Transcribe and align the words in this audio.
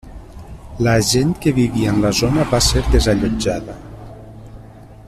La 0.87 0.95
gent 1.09 1.35
que 1.43 1.53
vivia 1.59 1.91
en 1.93 2.01
la 2.07 2.13
zona 2.23 2.47
va 2.55 2.63
ser 2.71 2.83
desallotjada. 2.97 3.79